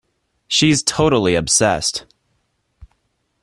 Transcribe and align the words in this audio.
She's 0.47 0.81
totally 0.81 1.35
obsessed. 1.35 2.05